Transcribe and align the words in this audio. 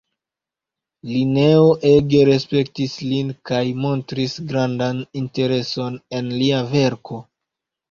Lineo 1.09 1.67
ege 1.89 2.21
respektis 2.29 2.95
lin 3.11 3.29
kaj 3.51 3.61
montris 3.83 4.35
grandan 4.55 5.05
intereson 5.23 6.03
en 6.21 6.35
lia 6.43 6.67
verko. 6.75 7.25